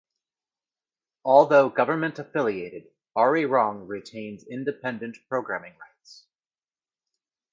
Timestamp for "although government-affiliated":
1.23-2.87